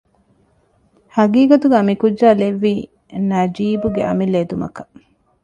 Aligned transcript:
ހަޤީޤަތުގައި 1.15 1.85
މިކުއްޖާ 1.87 2.27
ލެއްވީ 2.41 2.73
ނަޖީބުގެ 3.29 4.01
އަމިއްލަ 4.07 4.37
އެދުމަކަށް 4.41 4.91